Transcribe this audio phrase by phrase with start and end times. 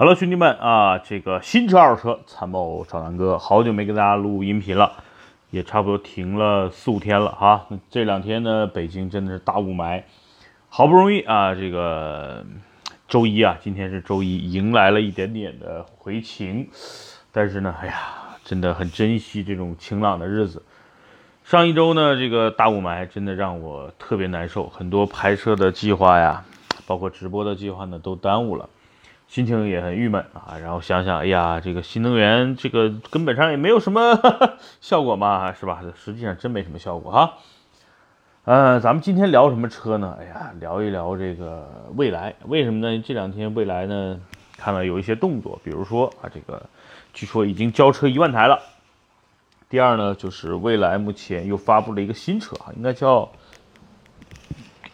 [0.00, 4.92] Hello，兄弟们啊，这个新车二手车参谋找南哥，好久没给大家录音频了，
[5.50, 7.66] 也差不多停了四五天了哈。
[7.90, 10.04] 这两天呢，北京真的是大雾霾，
[10.68, 12.46] 好不容易啊，这个
[13.08, 16.68] 周一啊，今天是周一，迎来了一点点的回晴，
[17.32, 17.94] 但是呢，哎呀，
[18.44, 20.62] 真的很珍惜这种晴朗的日子。
[21.42, 26.44] 上一周呢，这个大雾霾真的让我特别难受，很多拍摄的计划呀，
[26.86, 28.68] 包括直播的计划呢，都耽误了。
[29.28, 34.18] 心情也很郁闷啊，然后想想，哎呀，这个新能源这个根本上也没有什么
[34.80, 35.82] 效果嘛，是吧？
[35.94, 37.34] 实际上真没什么效果哈。
[38.44, 40.16] 呃，咱们今天聊什么车呢？
[40.18, 42.34] 哎呀，聊一聊这个蔚来。
[42.46, 43.02] 为什么呢？
[43.06, 44.18] 这两天蔚来呢，
[44.56, 46.62] 看到有一些动作，比如说啊，这个
[47.12, 48.58] 据说已经交车一万台了。
[49.68, 53.30] 第二呢，就是蔚来目前又发布了一个新车啊，应该叫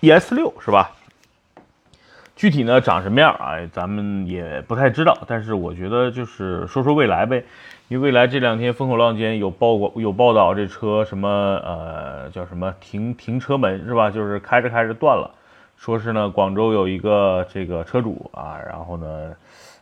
[0.01, 0.91] ES 六，是吧？
[2.37, 3.55] 具体呢长什么样啊？
[3.71, 5.17] 咱们也不太知道。
[5.29, 7.45] 但是我觉得就是说说未来呗，
[7.89, 14.11] 因为未来这两天风口浪尖有报过有报道，这车什么呃叫什么停停车门是吧？
[14.11, 15.31] 就是开着开着断了，
[15.77, 19.33] 说是呢广州有一个这个车主啊，然后呢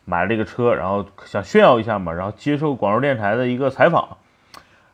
[0.04, 4.18] 买了这个车，然后想炫耀一下嘛，然后接受广州电视台的一个采访。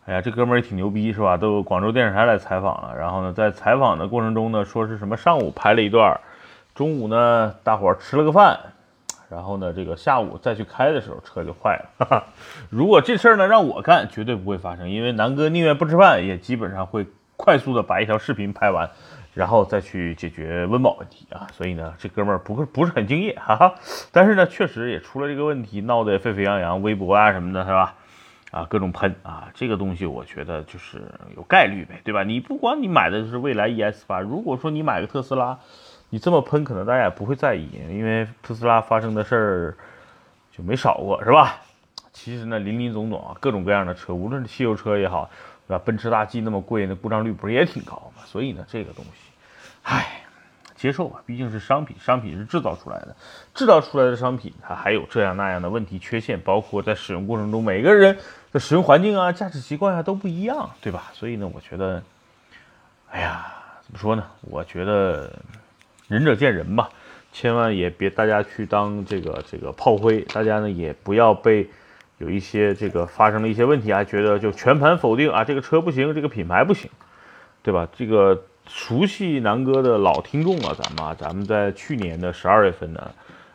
[0.05, 1.37] 哎呀，这哥们儿也挺牛逼是吧？
[1.37, 6.21] 都有广州电视台来采访了，然后呢在采访的过程中呢，说是什么上午拍了一段。
[6.79, 8.57] 中午呢，大伙儿吃了个饭，
[9.29, 12.25] 然后呢，这个下午再去开的时候，车就坏了。
[12.71, 17.05] 如果这事儿呢让我干，绝对不会发生，因为南哥宁愿不吃饭，也基本上会
[17.37, 18.89] 快速的把一条视频拍完，
[19.35, 21.49] 然后再去解决温饱问题啊。
[21.53, 23.75] 所以呢，这哥们儿不是不是很敬业，哈哈。
[24.13, 27.97] 但是呢，确实也出了这个问题，闹得沸沸扬扬，微博啊什么的，是吧？
[28.53, 31.03] 啊，各种喷啊，这个东西我觉得就是
[31.35, 32.23] 有概率呗，对吧？
[32.23, 35.59] 你不管你买的是蔚来 ES 八，如果说你买个特斯拉。
[36.11, 39.77] 你这么喷，可能大家也不会在意，因为特斯拉发生的事儿
[40.51, 41.57] 就没少过，是吧？
[42.15, 45.29] 其实呢，林林总总啊，各种各样的车，无论是汽油车也好，
[45.67, 45.83] 对吧？
[45.85, 48.23] 奔驰大 G 那么贵，那故障率不是也挺高吗？
[48.25, 49.11] 所以呢，这个东西，
[49.83, 50.23] 唉，
[50.75, 53.15] 接受吧，毕竟是商品，商品是制造出来的，
[53.55, 58.19] 制造出来的商品，它还有这样那样的问题缺陷，包括在使用过程中，每个人
[58.51, 61.11] 的使用环境啊、驾驶习惯啊都不一样，对吧？
[61.13, 62.03] 所以呢，我觉得，
[63.11, 64.25] 哎呀，怎么说呢？
[64.41, 65.31] 我觉得。
[66.09, 66.89] 仁者见仁吧，
[67.33, 71.69] 千万也别大家去当这个这个炮灰，大家呢也不要被
[72.17, 76.91] 有一些这个发生了一些问题啊，觉得就全盘否定啊，这个车不行，这个品牌不行，
[77.63, 77.87] 对吧？
[77.95, 83.11] 这个熟悉南哥的老听众啊，咱们啊，咱们在去年的十二月份呢，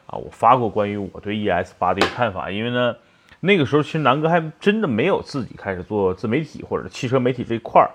[0.06, 2.96] 啊，我发过关于我对 ES 八的一个看法，因为呢，
[3.40, 7.90] 那个时候其实南哥还真的没有自己开始做自媒体或者汽车媒体这一块儿，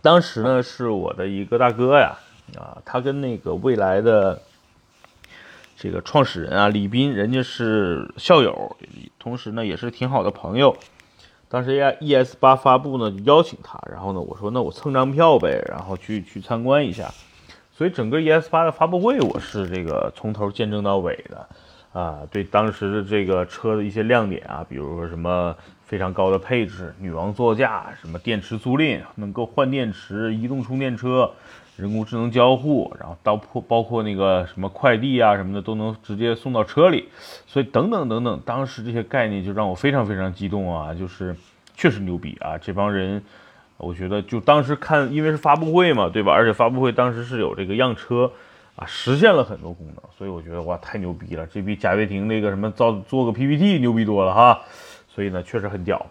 [0.00, 2.16] 当时呢是我的一个大哥呀。
[2.56, 4.40] 啊，他跟那个未来的
[5.76, 8.76] 这个创始人啊，李斌，人家是校友，
[9.18, 10.76] 同时呢也是挺好的朋友。
[11.48, 17.12] 当时呀，ES 八发布呢，就邀请他，然后呢，我说那我蹭张票呗，然后去去参观一下。
[17.72, 21.48] 所以整个 ES 八的发布会，我是这个从头见证到尾的。
[21.92, 31.30] 啊，对当时的这个车的一些亮点啊，比如说什么非常高的配置，女王座驾，什么电池租赁，能够换电池，移动充电车。
[31.78, 37.08] 人工智能交互，然后到破包括那个什么快递啊什么的都能直接送到车里，
[37.46, 40.92] 所以等等等等，当时这些概念就让我非常非常激动啊！
[40.92, 41.36] 就是
[41.76, 42.58] 确实牛逼啊！
[42.58, 43.22] 这帮人，
[43.76, 46.32] 我觉得就当时看，因为是发布会嘛，对吧？
[46.32, 48.32] 而且发布会当时是有这个样车
[48.74, 51.46] 啊，实现了很多功能，所以我觉得哇，太牛逼了！
[51.46, 54.60] 这比贾跃亭那个什么造做个 PPT 牛逼多了哈！
[55.08, 56.04] 所以呢，确实很屌。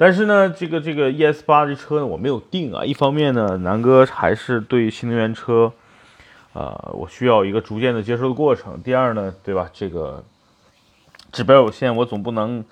[0.00, 2.84] 但是呢，这个这个 ES 八这车呢，我没有定啊。
[2.84, 5.72] 一方面呢，南哥还是对新能源车，
[6.52, 8.80] 呃，我需要一个逐渐的接受的过程。
[8.80, 9.68] 第二呢，对吧？
[9.72, 10.22] 这个
[11.32, 12.64] 指标有限，我总不能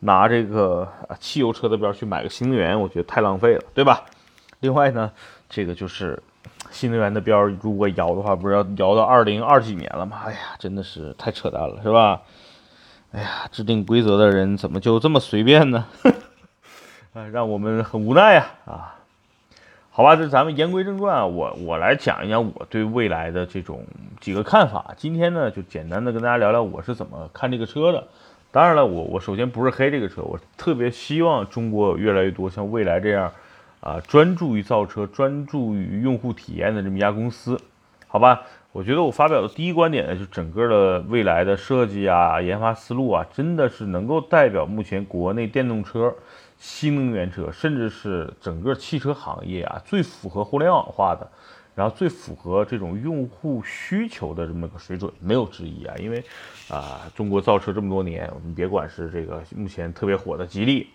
[0.00, 0.86] 拿这个
[1.18, 4.04] 汽油车的标去买个新能源，我觉得太浪费了，对吧？
[4.60, 5.10] 另外呢，
[5.48, 6.22] 这个就是
[6.70, 10.20] 新能源的标，如果摇的话，不是要摇到二零二几年了吗？
[10.26, 12.20] 哎呀，真的是太扯淡了，是吧？
[13.12, 15.86] 哎呀，制定规则的人怎么就这么随便呢？
[17.14, 18.46] 啊，让我们很无奈呀！
[18.64, 18.96] 啊，
[19.92, 23.84] 好吧，这咱们言归正传啊，我我来讲一讲我对未来的这种
[24.20, 24.92] 几个看法。
[24.96, 28.04] 今天呢，就简单的跟大家聊聊我是怎么看这个车的。
[28.50, 33.30] 当然了，我我首先不是黑这个车，我特别希望中国有越来越多像未来这样
[33.78, 37.56] 啊，专注于造车、专注于用户体验的这么一家公司。
[38.08, 46.12] 好吧，我觉得我发表的第一观点呢，就整个的未来的设计啊、研发思路啊，真的是能够代表目前国内电动车。
[46.58, 51.28] 新能源车，甚至是整个汽车行业啊，最符合互联网化的
[51.74, 55.94] 然后最符合这种用户需求的这么个水准，没有之一啊。
[55.98, 56.22] 因为
[56.68, 60.88] 啊，中国造车这么多年，我们别管是这个目前特别火的吉利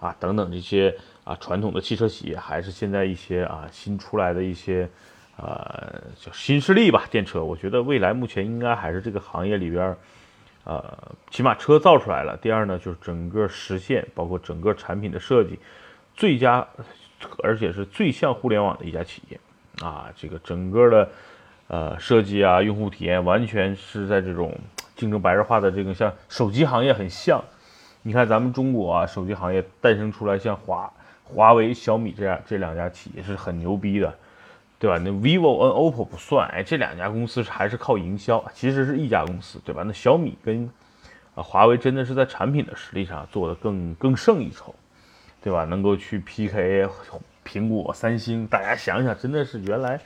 [0.00, 4.88] 啊等等这些啊传统的汽车企业，还是现在一些啊新出来的一些
[5.36, 9.94] 呃叫新势力吧，电车，我觉得未来目前应该还是这个行业里边，
[10.64, 10.98] 呃，
[11.30, 12.36] 起码车造出来了。
[12.36, 15.58] 第二呢，就是整个实现，包括整个产品的设计，
[16.14, 16.66] 最佳，
[17.42, 19.40] 而且是最像互联网的一家企业。
[19.82, 21.08] 啊，这个整个的，
[21.66, 24.56] 呃，设计啊，用户体验完全是在这种
[24.94, 27.42] 竞争白热化的这个像手机行业很像。
[28.02, 30.92] 你看咱们中国啊，手机行业诞生出来像华
[31.24, 34.14] 华为、小米这样这两家企业是很牛逼的，
[34.82, 34.98] 对吧？
[34.98, 39.84] 那 vivo 跟 OPPO 不算，哎，这两家公司还是靠营销，其实是一家公司，对吧？
[39.86, 40.68] 那小米跟
[41.36, 44.74] 啊华为真的是在产品的实力上做的更更胜一筹，
[45.40, 45.64] 对吧？
[45.66, 46.88] 能够去 PK。
[47.44, 50.00] 苹果、三星，大家想想，真的是原来，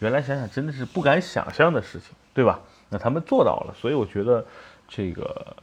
[0.00, 2.60] 原来想想真的是不敢想象的事情，对吧？
[2.88, 4.44] 那他们做到了，所以我觉得
[4.88, 5.56] 这个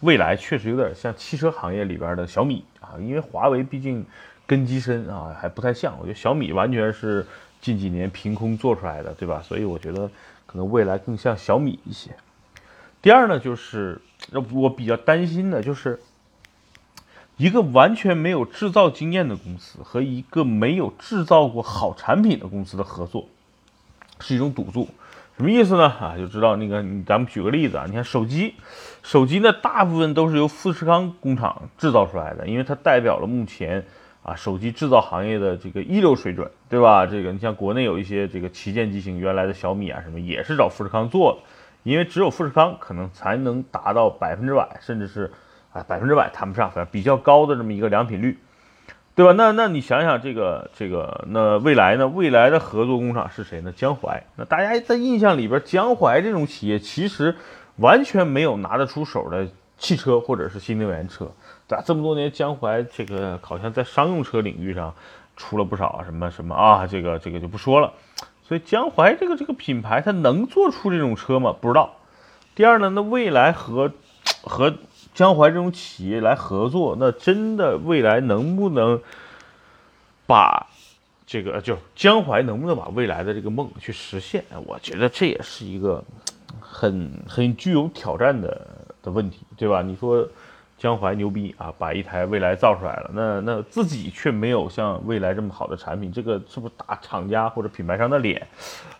[0.00, 4.04] 未来确实有点像汽车行业里边的小米啊，因为华为毕竟
[4.46, 5.94] 根基深啊，还不太像。
[5.98, 7.26] 我觉得小米完全是
[7.60, 9.42] 近几年凭空做出来的，对吧？
[9.42, 10.10] 所以我觉得
[10.46, 12.10] 可能未来更像小米一些。
[13.02, 14.00] 第二呢，就是
[14.52, 16.00] 我比较担心的就是。
[17.36, 23.28] 一个完全没有制造经验的公司和一个没有制造过好产品的公司的合作，
[24.20, 24.86] 是一种赌注。
[25.38, 25.84] 什么意思呢？
[25.86, 28.56] 啊，就知道那个，咱们举个例子啊，你看手机，
[29.02, 33.86] 手机呢大部分都是由富士康工厂制造出来的，因为它代表了目前
[34.22, 37.06] 啊手机制造行业的这个一流水准，对吧？
[37.06, 41.38] 这个你像国内有一些这个旗舰机型，原来的小米啊什么也是找富士康做的，
[41.82, 45.30] 因为只有富士康可能才能达到百分之百，甚至是。
[45.72, 48.36] 啊，百分之百谈不上，反正比较高的这么一个良品率，
[49.14, 49.30] 对吧？
[49.36, 52.08] 那那你想想这个这个，那未来呢？
[52.08, 53.70] 未来的合作工厂是谁呢？
[53.70, 54.20] 江淮。
[54.34, 57.36] 那大家在印象里边，江淮这种企业其实
[57.76, 59.46] 完全没有拿得出手的
[59.78, 61.30] 汽车或者是新能源车，
[61.70, 61.80] 咋？
[61.80, 64.92] 这么多年，江淮这个好像在商用车领域上
[65.36, 67.92] 出了不少什么什么啊，这个这个就不说了。
[68.42, 71.54] 所以江淮这个这个品牌，它能做出这种车吗？
[71.60, 71.94] 不知道。
[72.56, 73.92] 第二呢，那未来和
[74.42, 74.74] 和
[75.14, 79.00] 江淮这种企业来合作，那真的未来能不能
[80.26, 80.66] 把
[81.24, 84.44] 这个就江淮能不能把未来的这个梦去实现？
[84.66, 86.02] 我觉得这也是一个
[86.58, 88.66] 很很具有挑战的
[89.04, 89.82] 的问题，对吧？
[89.82, 90.28] 你说。
[90.80, 98.48] 江淮牛逼啊，把一台蔚来造出来了，那那自己却没有像蔚来这么好的产品，这个是不是打厂家或者品牌商的脸？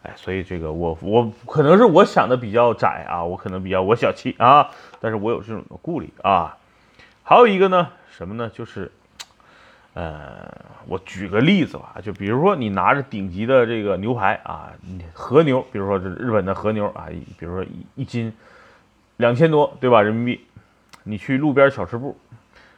[0.03, 4.69] 哎，所以这个我我可能是我想的比较窄啊，我可能比较我小气啊，
[5.00, 6.55] 但是我有这种的顾虑啊。
[7.23, 8.50] 还有一个呢，什么呢？
[8.53, 8.93] 就是，
[9.94, 10.53] 呃，
[10.87, 14.71] 我举个例子吧，就比如说你拿着顶级的这个牛排啊，
[15.15, 17.06] 和牛，比如说这日本的和牛啊，
[17.38, 18.31] 比如说一一斤
[19.17, 20.03] 两千多，对吧？
[20.03, 20.44] 人民币。
[21.11, 22.17] 你去路边小吃部，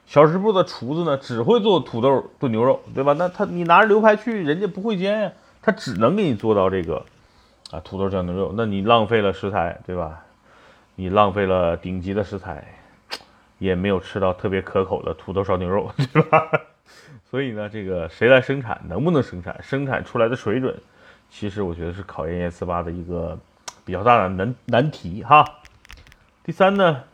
[0.06, 3.12] 小吃部的厨子呢，只会做土豆炖牛肉，对吧？
[3.12, 7.05] 那他你拿着牛排去，人家不会煎呀，他只能给你做到这个
[7.70, 10.25] 啊土豆酱牛肉，那你浪费了食材，对吧？
[10.96, 12.64] 你浪费了顶级的食材，
[13.58, 16.50] 也没有吃到特别可口的土豆烧牛肉， 对吧？
[17.31, 20.75] 所以呢，这个谁来生产，能不能生产，生产出来的水准，
[21.31, 23.38] 其实我觉得是考验 S 八的一个
[23.84, 25.44] 比较大的难难题哈。
[26.44, 27.05] 第三呢？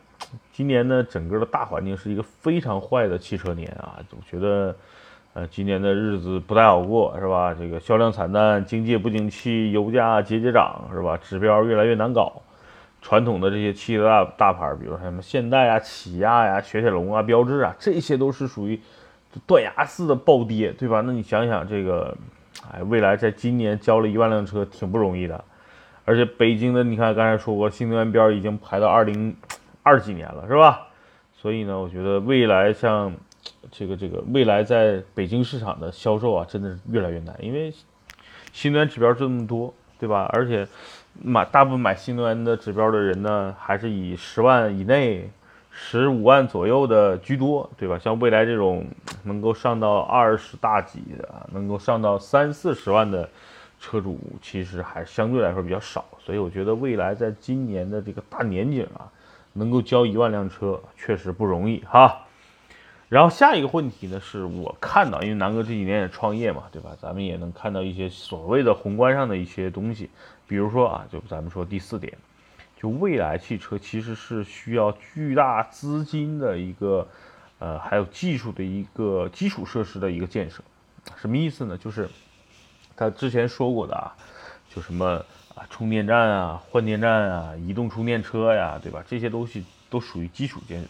[0.59, 3.95] 今年呢，整个的大环境是一个非常坏的汽车年啊！
[4.11, 4.75] 我觉得，
[5.33, 7.55] 呃，今年的日子不太好过，是吧？
[7.57, 11.15] 这个销量惨淡，经济不景气，油价节节涨，是吧？
[11.15, 12.41] 指标越来越难搞。
[13.01, 18.77] 传统的这些汽车大大牌，比如说什么现代啊、起亚呀、雪铁龙啊、标致啊，这些都是属于
[19.47, 21.01] 断崖式的暴跌，对吧？
[21.05, 22.13] 那你想想这个，
[22.69, 25.41] 哎，未来在今年交了一万辆车，挺不容易的。
[26.03, 29.33] 而且北京的，你看刚才说过，新能源标已经排到二零。
[29.83, 30.87] 二几年了是吧？
[31.41, 33.13] 所以呢，我觉得未来像
[33.71, 37.73] 这个这个未来在北京市场的销售啊，真的是越来越难，因为
[38.51, 40.29] 新能源指标这么多，对吧？
[40.33, 40.67] 而且
[41.23, 45.29] 买大部分买新能源的指标的人呢，还是以十万以内、
[45.71, 47.97] 十五万左右的居多，对吧？
[47.97, 48.85] 像未来这种
[49.23, 53.29] 能够上到二十大几的，能够上到三四十万的
[53.79, 56.03] 车主，其实还相对来说比较少。
[56.19, 59.07] 所以我觉得未来在今年的这个大年景啊。
[59.53, 62.27] 能够交一万辆车确实不容易哈，
[63.09, 66.95] 然后下一个问题呢，是我看到，因为南哥这几年也创业嘛，对吧？
[67.01, 70.09] 咱们也能看到一些所谓的宏观上的一些东西，
[70.47, 72.17] 比如说啊，就咱们说第四点，
[72.79, 77.07] 就未来汽车其实是需要巨大资金的一个，
[77.57, 80.63] 呃，还有技术的一个基础设施的一个建设，
[81.15, 81.77] 什么意思呢？
[81.77, 82.07] 就是
[82.95, 84.15] 他之前说过的啊。
[84.71, 85.25] 就什么
[85.69, 89.03] 充电站啊、换电站啊、移动充电车呀，对吧？
[89.07, 90.85] 这些东西都属于基础建。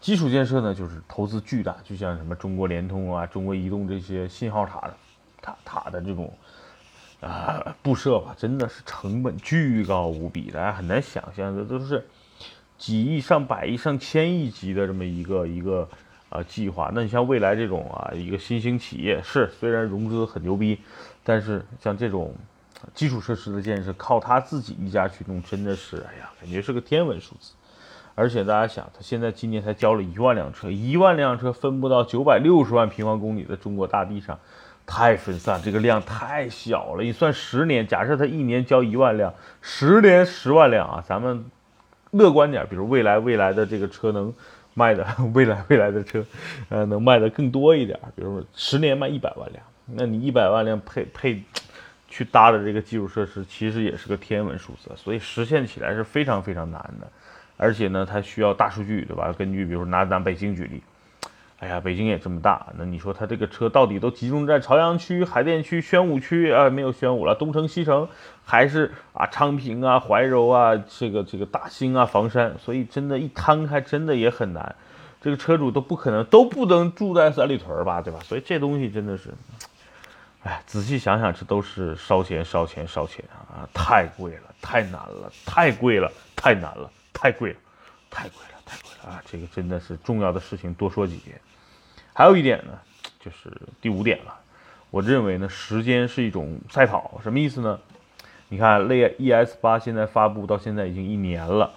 [0.00, 4.94] 基础建设呢，就是投资巨大，就像什么中国联通啊、中国移动这些信号塔的
[5.42, 6.32] 塔塔的这种
[7.20, 12.06] 啊布设吧，真的是成本巨高无比，大家很难想象，这都是
[12.78, 15.86] 几亿、上百亿、上千亿级的这么一个一个
[16.30, 16.90] 啊计划。
[16.94, 20.78] 那你像未来这种啊一个新兴企业，是虽然融资很牛逼，
[21.22, 22.34] 但是像这种
[22.94, 27.52] 基础设施的建设，靠他自己一家去弄，真的是哎呀，感觉是个天文数字。
[28.14, 34.38] 而且大家想，他现在今年才交了一万辆车，一万辆车分布到九百六十万平方公里的中国大地上，
[34.84, 37.02] 太分散，这个量太小了。
[37.02, 39.32] 你算十年，假设他一年交一万辆，
[39.62, 41.46] 十年十万辆啊，咱们
[42.10, 44.34] 乐观点，比如未来未来的这个车能
[44.74, 46.22] 卖的， 未来未来的车，
[46.68, 51.42] 呃，能卖的更多一点，比如说十年卖一百万辆，那你一百万辆配配
[52.10, 57.06] 去搭的这个基础设施，其实也是个天文数字，所以实现起来是非常非常难的。
[57.56, 59.32] 而且呢，它需要大数据，对吧？
[59.32, 60.82] 根据比如拿咱北京举例，
[61.58, 66.70] 哎呀，北京也这么大，那你说它这个车到底都集中在朝阳区、海淀区、宣武区啊？
[66.70, 68.08] 没有宣武了，东城、西城，
[68.44, 72.56] 还是啊昌平啊、怀柔啊、这个这个大兴啊、房山？
[72.58, 74.74] 所以真的，一摊开，真的也很难。
[75.20, 78.18] 这个车主都不可能都不能住在三里屯吧，对吧？
[78.22, 79.28] 所以这东西真的是，
[80.42, 83.68] 哎，仔细想想，这都是烧钱、烧钱、烧钱啊！
[83.74, 86.90] 太贵了，太难了，太贵了，太难了。
[87.12, 87.58] 太贵了，
[88.08, 89.22] 太贵了，太贵了啊！
[89.30, 91.38] 这个真的是重要的事情，多说几遍。
[92.14, 92.72] 还有一点呢，
[93.22, 94.34] 就是第五点了。
[94.90, 97.78] 我认为呢，时间是一种赛跑，什么意思呢？
[98.48, 101.70] 你看，类 ES 八现在发布到现在已经一年了，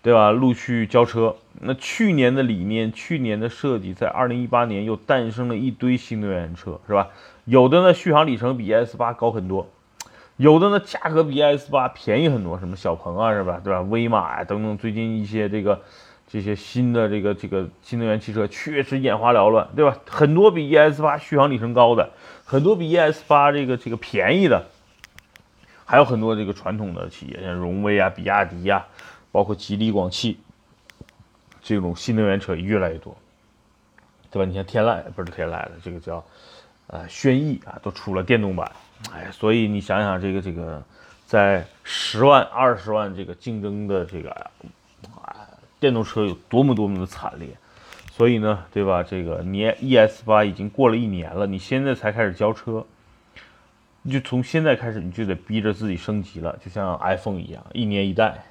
[0.00, 0.30] 对吧？
[0.30, 1.34] 陆续交车。
[1.60, 7.08] 那去年的理念，去年的设计，在二零一八年又诞生了一堆新能源车，是吧？
[7.48, 9.66] 有的呢，续航里程比 ES 八高很多。
[10.36, 13.58] 有的呢，价格比 S 八便宜很多，什么小鹏啊，是吧？
[13.64, 13.80] 对吧？
[13.80, 15.80] 威马呀等等，最近一些这个
[16.26, 19.96] 这些新的这个这个新能源汽车确实眼花缭乱，对吧？
[20.06, 22.10] 很多比 ES 八续航里程高的，
[22.44, 24.66] 很多比 ES 八这个这个便宜的，
[25.86, 28.84] 还有很多这个传统的企业，像荣威啊、比亚迪呀，
[29.32, 30.38] 包括吉利、广汽，
[31.62, 33.16] 这种新能源车越来越多，
[34.30, 34.44] 对吧？
[34.46, 36.22] 你像天籁不是天籁的，这个叫
[36.88, 38.70] 呃轩逸啊，都出了电动版。
[39.12, 40.82] 哎，所以你想想这个这个，
[41.24, 44.50] 在十万二十万这个竞争的这个啊
[45.78, 47.48] 电动车有多么多么的惨烈，
[48.10, 49.04] 所以呢，对吧？
[49.04, 52.84] 这个你 ES 八已经过了一年了，你现在才开始交车，
[54.02, 58.42] 你就从现在开始你就得逼着自己升级了，就像 iPhone 一样，一年一代，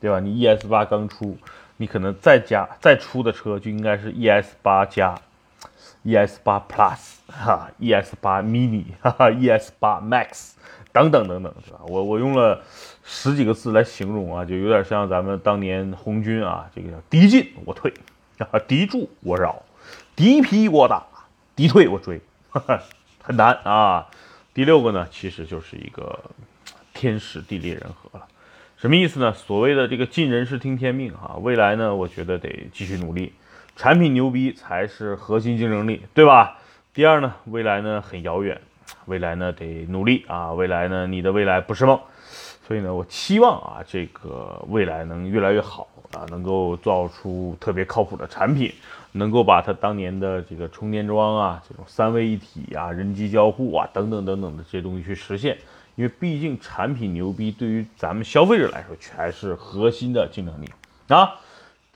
[0.00, 0.20] 对吧？
[0.20, 1.36] 你 ES 八刚出，
[1.76, 5.20] 你可能再加再出的车就应该是 ES 八加。
[6.08, 10.52] ES 八 Plus 哈，ES 八 Mini 哈哈，ES 八 Max
[10.90, 11.80] 等等等等，是吧？
[11.86, 12.62] 我我用了
[13.04, 17.92] 十几个字来形容啊，就有点像咱们当年红军啊，这个叫敌进我退，
[18.38, 19.62] 啊敌驻我扰，
[20.16, 21.04] 敌疲我打，
[21.54, 22.82] 敌退我追，哈哈，
[23.20, 24.06] 很难啊。
[24.54, 26.18] 第六个呢，其实就是一个
[26.94, 28.26] 天时地利人和了，
[28.78, 29.32] 什么意思呢？
[29.34, 33.34] 所谓的这个尽人事听天命啊，未来呢，我觉得得继续努力。
[33.78, 36.58] 产品牛逼才是核心竞争力，对吧？
[36.92, 38.60] 第二呢，未来呢很遥远，
[39.06, 41.96] 未来呢得努力啊，未来呢你的未来不是梦，
[42.66, 48.74] 所以呢我期望啊这个未来能越来越好啊，能够造出特别靠谱的产品，
[49.12, 55.56] 能够把它当年的这个充电桩啊，这种三位一体啊，人机交互啊等等等等的这些东西去实现，
[55.94, 60.68] 因为毕竟产品牛逼对于咱们消费者来说才是核心的竞争力
[61.06, 61.36] 啊。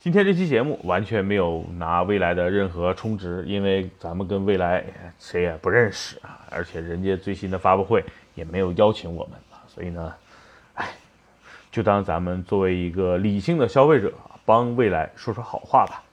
[0.03, 4.83] 今天这期节目完全没有拿未来的任何充值，因为咱们跟未来
[5.17, 8.03] 谁也不认识啊，而且人家最新的发布会
[8.35, 10.13] 也没有邀请我们，所以呢，
[10.73, 10.89] 哎，
[11.71, 14.11] 就当咱们作为一个理性的消费者，
[14.43, 16.03] 帮未来说说好话吧，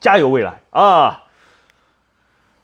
[0.00, 1.24] 加油未来啊！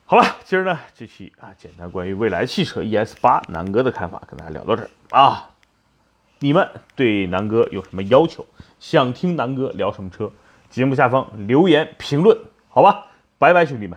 [0.07, 5.51] 好了，今儿呢这期啊，简单关于未来汽车 ES 八南哥的看法跟大家聊到这儿啊，
[6.39, 6.67] 你们
[6.97, 8.47] 对南哥有什么要求？
[8.81, 10.33] 想听南哥聊什么车？
[10.75, 12.37] 节目下方留言评论，
[12.69, 13.07] 好吧，
[13.39, 13.97] 拜拜，兄弟们。